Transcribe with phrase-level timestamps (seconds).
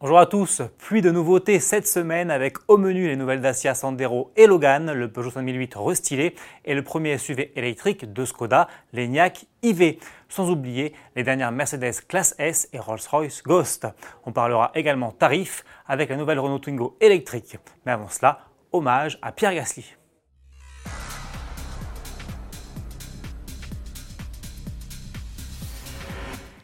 [0.00, 4.30] Bonjour à tous, pluie de nouveautés cette semaine avec au menu les nouvelles Dacia Sandero
[4.36, 9.96] et Logan, le Peugeot 5008 restylé et le premier SUV électrique de Skoda, l'ENIAC IV.
[10.28, 13.88] Sans oublier les dernières Mercedes Classe S et Rolls-Royce Ghost.
[14.24, 17.56] On parlera également tarifs avec la nouvelle Renault Twingo électrique.
[17.84, 18.38] Mais avant cela,
[18.70, 19.96] hommage à Pierre Gasly.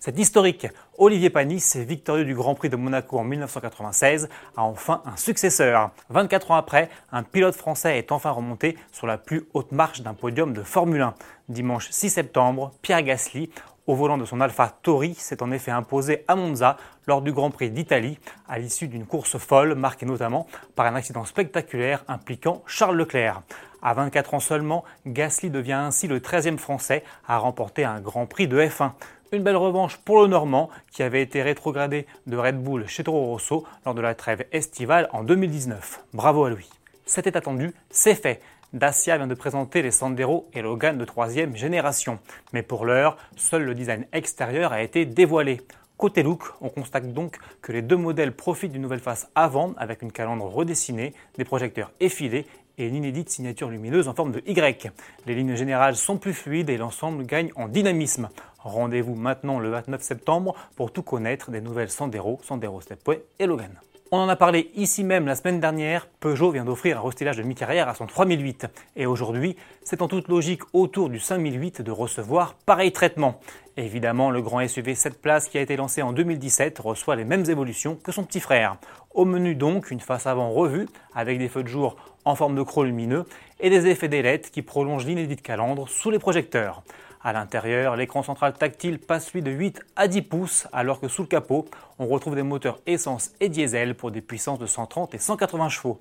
[0.00, 5.16] Cet historique Olivier Panis, victorieux du Grand Prix de Monaco en 1996, a enfin un
[5.16, 5.90] successeur.
[6.10, 10.14] 24 ans après, un pilote français est enfin remonté sur la plus haute marche d'un
[10.14, 11.14] podium de Formule 1.
[11.48, 13.50] Dimanche 6 septembre, Pierre Gasly,
[13.88, 16.76] au volant de son Alpha Tori, s'est en effet imposé à Monza
[17.08, 20.46] lors du Grand Prix d'Italie, à l'issue d'une course folle marquée notamment
[20.76, 23.42] par un accident spectaculaire impliquant Charles Leclerc.
[23.80, 28.48] À 24 ans seulement, Gasly devient ainsi le 13e Français à remporter un Grand Prix
[28.48, 28.90] de F1.
[29.30, 33.26] Une belle revanche pour le Normand qui avait été rétrogradé de Red Bull chez Toro
[33.26, 36.02] Rosso lors de la trêve estivale en 2019.
[36.14, 36.66] Bravo à lui.
[37.04, 38.40] C'était attendu, c'est fait.
[38.72, 42.20] Dacia vient de présenter les Sandero et Logan de troisième génération.
[42.54, 45.60] Mais pour l'heure, seul le design extérieur a été dévoilé.
[45.98, 50.00] Côté look, on constate donc que les deux modèles profitent d'une nouvelle face avant avec
[50.00, 52.46] une calandre redessinée, des projecteurs effilés
[52.78, 54.90] et une inédite signature lumineuse en forme de Y.
[55.26, 58.28] Les lignes générales sont plus fluides et l'ensemble gagne en dynamisme.
[58.60, 63.78] Rendez-vous maintenant le 29 septembre pour tout connaître des nouvelles Sandero, Sandero Stepway et Logan.
[64.10, 67.42] On en a parlé ici même la semaine dernière, Peugeot vient d'offrir un restylage de
[67.42, 68.66] mi-carrière à son 3008.
[68.96, 73.38] Et aujourd'hui, c'est en toute logique autour du 5008 de recevoir pareil traitement.
[73.76, 77.44] Évidemment, le grand SUV 7 places qui a été lancé en 2017 reçoit les mêmes
[77.50, 78.78] évolutions que son petit frère.
[79.12, 82.62] Au menu donc, une face avant revue avec des feux de jour en forme de
[82.62, 83.26] croc lumineux
[83.60, 86.82] et des effets d'ailettes qui prolongent l'inédite calandre sous les projecteurs.
[87.20, 91.22] À l'intérieur, l'écran central tactile passe lui de 8 à 10 pouces, alors que sous
[91.22, 91.66] le capot,
[91.98, 95.98] on retrouve des moteurs essence et diesel pour des puissances de 130 et 180 chevaux.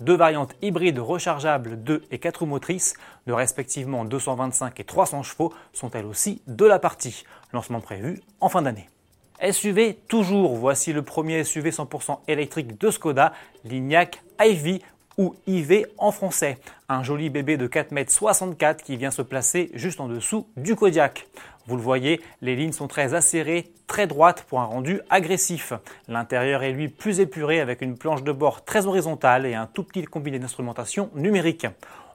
[0.00, 2.94] Deux variantes hybrides rechargeables 2 et 4 roues motrices,
[3.26, 7.24] de respectivement 225 et 300 chevaux, sont elles aussi de la partie.
[7.52, 8.88] Lancement prévu en fin d'année.
[9.50, 13.32] SUV toujours, voici le premier SUV 100% électrique de Skoda,
[13.64, 14.82] l'Ignac Ivy
[15.18, 16.58] ou IV en français.
[16.92, 21.28] Un joli bébé de 4,64 m qui vient se placer juste en dessous du Kodiak.
[21.68, 25.72] Vous le voyez, les lignes sont très acérées, très droites pour un rendu agressif.
[26.08, 29.84] L'intérieur est lui plus épuré avec une planche de bord très horizontale et un tout
[29.84, 31.68] petit combiné d'instrumentation numérique.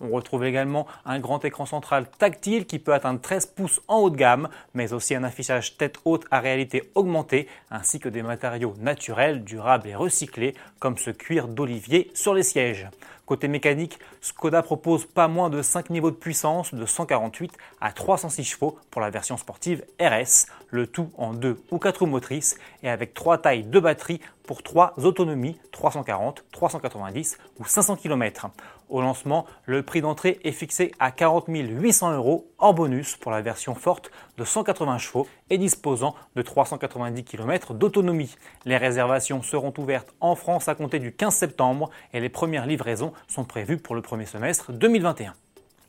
[0.00, 4.10] On retrouve également un grand écran central tactile qui peut atteindre 13 pouces en haut
[4.10, 8.74] de gamme, mais aussi un affichage tête haute à réalité augmentée, ainsi que des matériaux
[8.80, 12.88] naturels, durables et recyclés, comme ce cuir d'olivier sur les sièges.
[13.32, 17.50] Côté mécanique, Skoda propose pas moins de 5 niveaux de puissance de 148
[17.80, 22.06] à 306 chevaux pour la version sportive RS, le tout en 2 ou 4 roues
[22.06, 28.48] motrices et avec 3 tailles de batterie pour 3 autonomies 340, 390 ou 500 km.
[28.88, 33.40] Au lancement, le prix d'entrée est fixé à 40 800 euros en bonus pour la
[33.40, 38.36] version forte de 180 chevaux et disposant de 390 km d'autonomie.
[38.64, 43.12] Les réservations seront ouvertes en France à compter du 15 septembre et les premières livraisons
[43.28, 45.34] sont prévues pour le premier semestre 2021.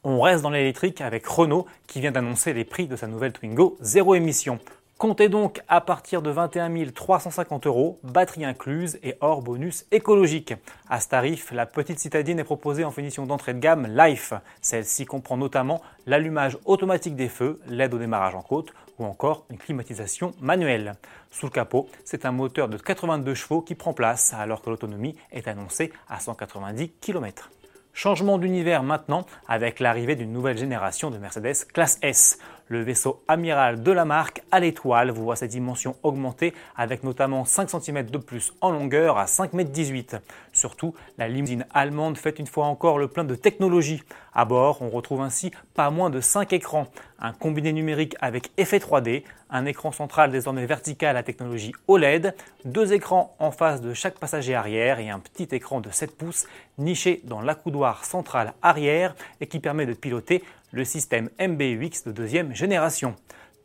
[0.06, 3.78] On reste dans l'électrique avec Renault qui vient d'annoncer les prix de sa nouvelle Twingo
[3.80, 4.60] zéro émission.
[5.04, 10.54] Comptez donc à partir de 21 350 euros, batterie incluse et hors bonus écologique.
[10.88, 14.34] À ce tarif, la petite citadine est proposée en finition d'entrée de gamme Life.
[14.62, 19.58] Celle-ci comprend notamment l'allumage automatique des feux, l'aide au démarrage en côte ou encore une
[19.58, 20.94] climatisation manuelle.
[21.32, 25.18] Sous le capot, c'est un moteur de 82 chevaux qui prend place alors que l'autonomie
[25.34, 27.50] est annoncée à 190 km.
[27.96, 32.40] Changement d'univers maintenant avec l'arrivée d'une nouvelle génération de Mercedes classe S.
[32.68, 37.70] Le vaisseau amiral de la marque à l'étoile voit ses dimensions augmenter avec notamment 5
[37.70, 40.22] cm de plus en longueur à 5,18 m.
[40.64, 44.02] Surtout, la limousine allemande fait une fois encore le plein de technologie.
[44.34, 46.88] À bord, on retrouve ainsi pas moins de 5 écrans,
[47.20, 52.94] un combiné numérique avec effet 3D, un écran central désormais vertical à technologie OLED, deux
[52.94, 57.20] écrans en face de chaque passager arrière et un petit écran de 7 pouces niché
[57.26, 63.18] dans l'accoudoir central arrière et qui permet de piloter le système MBUX de deuxième génération.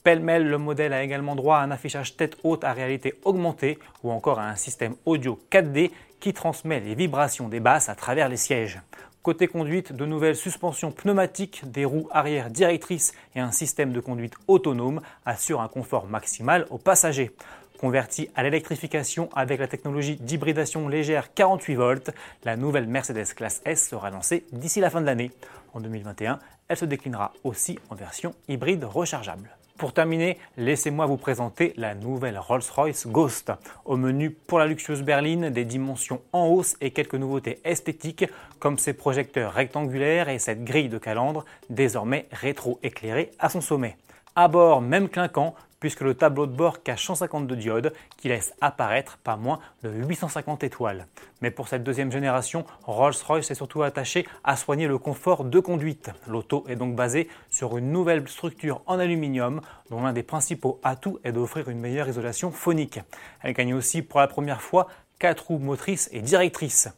[0.09, 4.11] Pêle-mêle, le modèle a également droit à un affichage tête haute à réalité augmentée ou
[4.11, 8.37] encore à un système audio 4D qui transmet les vibrations des basses à travers les
[8.37, 8.81] sièges.
[9.23, 14.35] Côté conduite, de nouvelles suspensions pneumatiques, des roues arrière directrices et un système de conduite
[14.47, 17.33] autonome assurent un confort maximal aux passagers.
[17.79, 22.11] Convertie à l'électrification avec la technologie d'hybridation légère 48 volts,
[22.45, 25.31] la nouvelle Mercedes classe S sera lancée d'ici la fin de l'année.
[25.75, 26.39] En 2021,
[26.69, 29.58] elle se déclinera aussi en version hybride rechargeable.
[29.79, 33.53] Pour terminer, laissez-moi vous présenter la nouvelle Rolls-Royce Ghost.
[33.85, 38.25] Au menu pour la luxueuse berline, des dimensions en hausse et quelques nouveautés esthétiques
[38.59, 43.97] comme ses projecteurs rectangulaires et cette grille de calandre désormais rétro-éclairée à son sommet.
[44.41, 49.19] À bord, même clinquant, puisque le tableau de bord cache 152 diodes qui laissent apparaître
[49.25, 51.09] pas moins de 850 étoiles.
[51.43, 56.11] Mais pour cette deuxième génération, Rolls-Royce est surtout attaché à soigner le confort de conduite.
[56.29, 61.19] L'auto est donc basée sur une nouvelle structure en aluminium dont l'un des principaux atouts
[61.25, 63.01] est d'offrir une meilleure isolation phonique.
[63.43, 64.87] Elle gagne aussi pour la première fois
[65.19, 66.89] 4 roues motrices et directrices.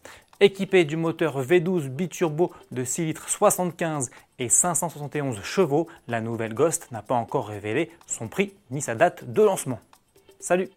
[0.43, 6.89] Équipée du moteur V12 biturbo de 6 litres 75 et 571 chevaux, la nouvelle Ghost
[6.93, 9.81] n'a pas encore révélé son prix ni sa date de lancement.
[10.39, 10.71] Salut